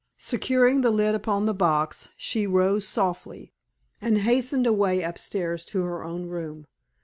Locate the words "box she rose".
1.53-2.87